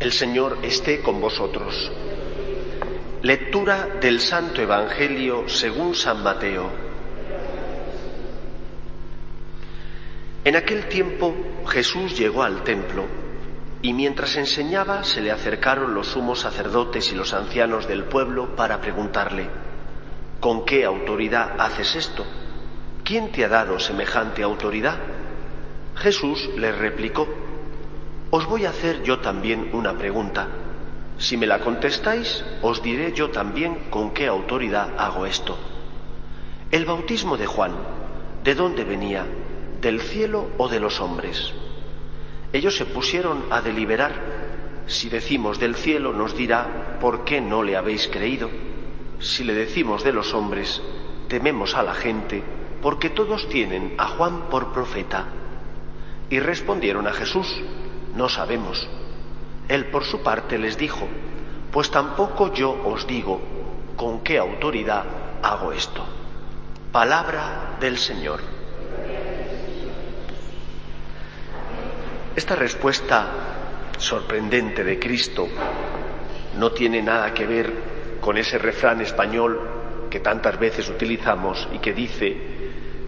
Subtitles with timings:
[0.00, 1.90] El Señor esté con vosotros.
[3.22, 6.70] Lectura del Santo Evangelio según San Mateo.
[10.44, 11.34] En aquel tiempo
[11.66, 13.06] Jesús llegó al templo
[13.82, 18.80] y mientras enseñaba se le acercaron los sumos sacerdotes y los ancianos del pueblo para
[18.80, 19.50] preguntarle,
[20.38, 22.24] ¿con qué autoridad haces esto?
[23.02, 24.96] ¿Quién te ha dado semejante autoridad?
[25.96, 27.26] Jesús les replicó,
[28.30, 30.48] os voy a hacer yo también una pregunta.
[31.16, 35.56] Si me la contestáis, os diré yo también con qué autoridad hago esto.
[36.70, 37.72] El bautismo de Juan,
[38.44, 39.26] ¿de dónde venía?
[39.80, 41.52] ¿Del cielo o de los hombres?
[42.52, 44.12] Ellos se pusieron a deliberar.
[44.86, 48.50] Si decimos del cielo, nos dirá, ¿por qué no le habéis creído?
[49.18, 50.80] Si le decimos de los hombres,
[51.28, 52.42] tememos a la gente,
[52.80, 55.26] porque todos tienen a Juan por profeta.
[56.30, 57.62] Y respondieron a Jesús,
[58.18, 58.86] no sabemos.
[59.68, 61.06] Él por su parte les dijo,
[61.70, 63.40] pues tampoco yo os digo
[63.96, 65.04] con qué autoridad
[65.40, 66.04] hago esto.
[66.90, 68.40] Palabra del Señor.
[72.34, 73.26] Esta respuesta
[73.98, 75.46] sorprendente de Cristo
[76.56, 77.72] no tiene nada que ver
[78.20, 79.60] con ese refrán español
[80.10, 82.36] que tantas veces utilizamos y que dice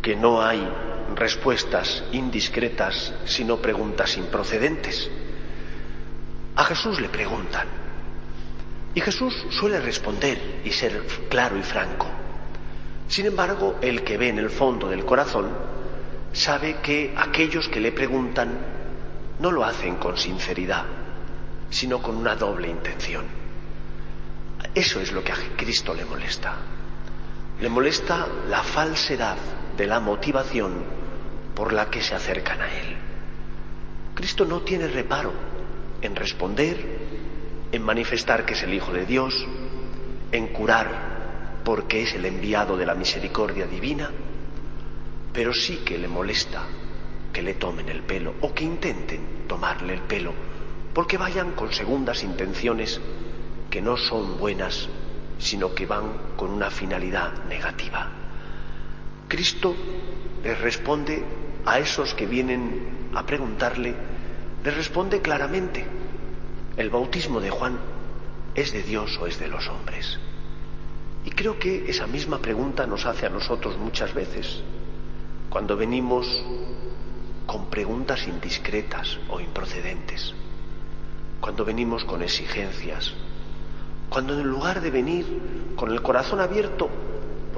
[0.00, 0.64] que no hay
[1.16, 5.10] respuestas indiscretas, sino preguntas improcedentes.
[6.56, 7.66] A Jesús le preguntan
[8.94, 12.06] y Jesús suele responder y ser claro y franco.
[13.08, 15.50] Sin embargo, el que ve en el fondo del corazón
[16.32, 18.50] sabe que aquellos que le preguntan
[19.40, 20.84] no lo hacen con sinceridad,
[21.70, 23.24] sino con una doble intención.
[24.74, 26.56] Eso es lo que a Cristo le molesta.
[27.60, 29.36] Le molesta la falsedad
[29.76, 31.01] de la motivación
[31.54, 32.96] por la que se acercan a Él.
[34.14, 35.32] Cristo no tiene reparo
[36.00, 36.98] en responder,
[37.70, 39.46] en manifestar que es el Hijo de Dios,
[40.32, 44.10] en curar porque es el enviado de la misericordia divina,
[45.32, 46.62] pero sí que le molesta
[47.32, 50.32] que le tomen el pelo o que intenten tomarle el pelo
[50.92, 53.00] porque vayan con segundas intenciones
[53.70, 54.88] que no son buenas,
[55.38, 58.21] sino que van con una finalidad negativa.
[59.32, 59.74] Cristo
[60.44, 61.24] les responde
[61.64, 63.94] a esos que vienen a preguntarle,
[64.62, 65.86] les responde claramente,
[66.76, 67.78] el bautismo de Juan
[68.54, 70.18] es de Dios o es de los hombres.
[71.24, 74.60] Y creo que esa misma pregunta nos hace a nosotros muchas veces,
[75.48, 76.26] cuando venimos
[77.46, 80.34] con preguntas indiscretas o improcedentes,
[81.40, 83.14] cuando venimos con exigencias,
[84.10, 86.90] cuando en lugar de venir con el corazón abierto,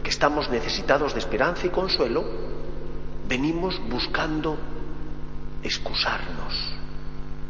[0.00, 2.24] porque estamos necesitados de esperanza y consuelo,
[3.28, 4.56] venimos buscando
[5.62, 6.54] excusarnos,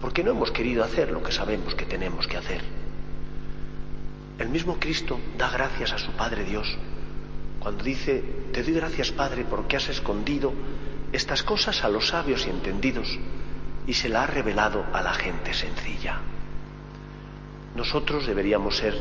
[0.00, 2.60] porque no hemos querido hacer lo que sabemos que tenemos que hacer.
[4.41, 6.66] El mismo Cristo da gracias a su Padre Dios
[7.60, 8.21] cuando dice,
[8.53, 10.53] te doy gracias Padre porque has escondido
[11.12, 13.16] estas cosas a los sabios y entendidos
[13.87, 16.19] y se la ha revelado a la gente sencilla.
[17.77, 19.00] Nosotros deberíamos ser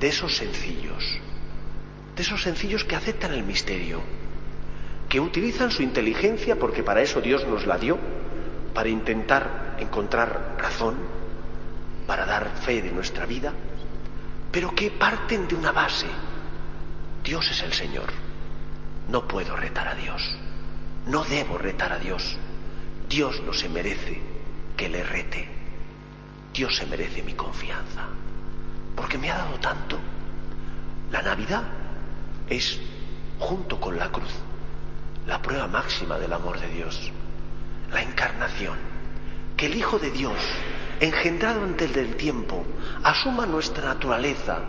[0.00, 1.20] de esos sencillos,
[2.16, 4.00] de esos sencillos que aceptan el misterio,
[5.08, 7.98] que utilizan su inteligencia, porque para eso Dios nos la dio,
[8.72, 10.96] para intentar encontrar razón,
[12.06, 13.52] para dar fe de nuestra vida,
[14.50, 16.06] pero que parten de una base.
[17.22, 18.10] Dios es el Señor.
[19.10, 20.22] No puedo retar a Dios.
[21.06, 22.38] No debo retar a Dios.
[23.08, 24.20] Dios no se merece
[24.76, 25.48] que le rete.
[26.54, 28.06] Dios se merece mi confianza.
[28.94, 29.98] Porque me ha dado tanto.
[31.10, 31.64] La Navidad
[32.48, 32.78] es,
[33.38, 34.32] junto con la cruz,
[35.26, 37.12] la prueba máxima del amor de Dios,
[37.92, 38.76] la encarnación,
[39.56, 40.38] que el Hijo de Dios,
[41.00, 42.64] engendrado antes del tiempo,
[43.02, 44.60] asuma nuestra naturaleza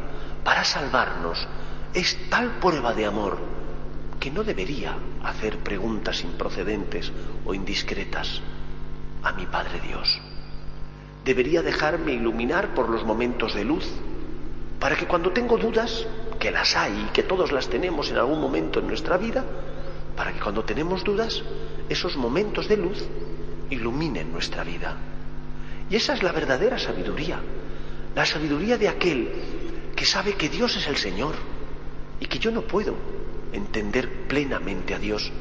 [0.43, 1.47] para salvarnos,
[1.93, 3.37] es tal prueba de amor
[4.19, 7.11] que no debería hacer preguntas improcedentes
[7.45, 8.41] o indiscretas
[9.23, 10.19] a mi Padre Dios.
[11.23, 13.85] Debería dejarme iluminar por los momentos de luz,
[14.79, 16.07] para que cuando tengo dudas,
[16.39, 19.43] que las hay y que todos las tenemos en algún momento en nuestra vida,
[20.15, 21.43] para que cuando tenemos dudas,
[21.89, 23.03] esos momentos de luz
[23.69, 24.95] iluminen nuestra vida.
[25.89, 27.39] Y esa es la verdadera sabiduría,
[28.15, 29.31] la sabiduría de aquel
[29.95, 31.35] que sabe que Dios es el Señor
[32.19, 32.95] y que yo no puedo
[33.53, 35.31] entender plenamente a Dios,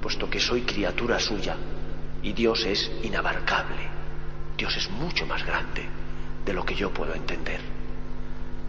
[0.00, 1.56] puesto que soy criatura suya
[2.22, 3.88] y Dios es inabarcable,
[4.56, 5.84] Dios es mucho más grande
[6.44, 7.79] de lo que yo puedo entender.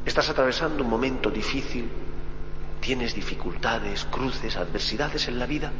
[0.05, 1.89] Estás atravesando un momento difícil,
[2.79, 5.71] tienes dificultades, cruces, adversidades en la vida,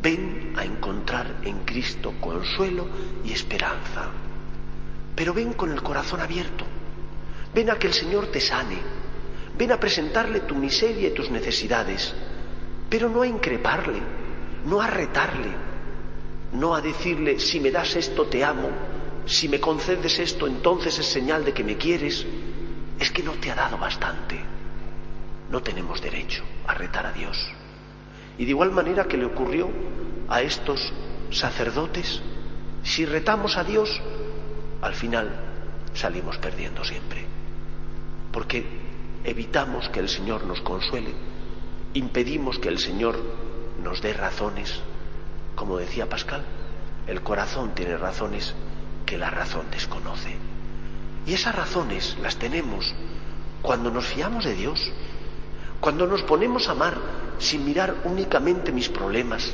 [0.00, 2.86] ven a encontrar en Cristo consuelo
[3.24, 4.10] y esperanza.
[5.18, 6.64] pero ven con el corazón abierto.
[7.52, 8.78] Ven a que el Señor te sane.
[9.58, 12.14] Ven a presentarle tu miseria y tus necesidades,
[12.88, 14.00] pero no a increparle,
[14.64, 15.50] no a retarle,
[16.52, 18.70] no a decirle, si me das esto te amo,
[19.26, 22.24] si me concedes esto entonces es señal de que me quieres.
[22.98, 24.40] Es que no te ha dado bastante.
[25.50, 27.36] No tenemos derecho a retar a Dios.
[28.36, 29.70] Y de igual manera que le ocurrió
[30.28, 30.92] a estos
[31.30, 32.22] sacerdotes,
[32.82, 34.00] si retamos a Dios,
[34.82, 35.30] al final
[35.94, 37.24] salimos perdiendo siempre.
[38.32, 38.64] Porque
[39.24, 41.12] evitamos que el Señor nos consuele,
[41.94, 43.18] impedimos que el Señor
[43.82, 44.80] nos dé razones.
[45.54, 46.44] Como decía Pascal,
[47.06, 48.54] el corazón tiene razones
[49.06, 50.36] que la razón desconoce.
[51.28, 52.94] Y esas razones las tenemos
[53.60, 54.80] cuando nos fiamos de Dios,
[55.78, 56.96] cuando nos ponemos a amar
[57.38, 59.52] sin mirar únicamente mis problemas,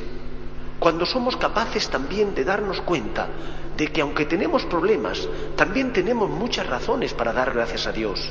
[0.79, 3.27] cuando somos capaces también de darnos cuenta
[3.75, 5.27] de que aunque tenemos problemas,
[5.57, 8.21] también tenemos muchas razones para dar gracias a Dios,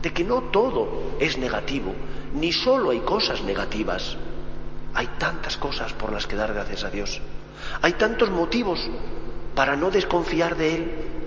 [0.00, 1.92] de que no todo es negativo,
[2.34, 4.16] ni solo hay cosas negativas,
[4.94, 7.20] hay tantas cosas por las que dar gracias a Dios,
[7.82, 8.78] hay tantos motivos
[9.56, 11.19] para no desconfiar de Él,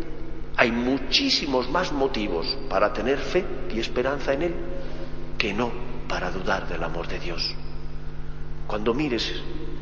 [0.55, 4.55] hay muchísimos más motivos para tener fe y esperanza en Él
[5.37, 5.71] que no
[6.07, 7.55] para dudar del amor de Dios.
[8.67, 9.31] Cuando mires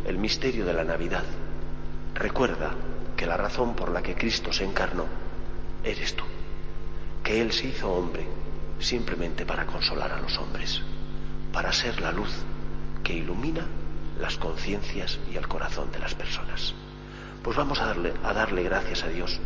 [0.06, 1.24] el misterio de la Navidad,
[2.16, 2.72] recuerda
[3.18, 5.06] que la razón por la que Cristo se encarnó
[5.84, 6.24] eres tú,
[7.24, 8.26] que Él se hizo hombre
[8.80, 10.82] simplemente para consolar a los hombres,
[11.52, 12.32] para ser la luz
[13.04, 13.66] que ilumina
[14.20, 16.74] las conciencias y el corazón de las personas.
[17.44, 19.40] Pues vamos a darle, a darle gracias a Dios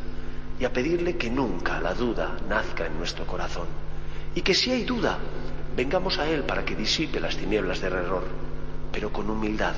[0.59, 3.67] y a pedirle que nunca la duda nazca en nuestro corazón
[4.35, 5.17] y que si hay duda,
[5.75, 8.23] vengamos a Él para que disipe las tinieblas del error,
[8.91, 9.75] pero con humildad,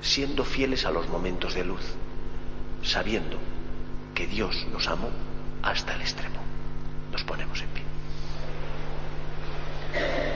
[0.00, 1.82] siendo fieles a los momentos de luz,
[2.82, 3.38] sabiendo
[4.14, 5.10] que Dios nos amó
[5.62, 6.40] hasta el extremo.
[7.12, 7.84] Nos ponemos en pie.